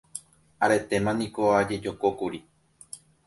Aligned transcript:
Aretéma 0.65 1.11
niko 1.17 1.43
ajejokókuri. 1.59 2.39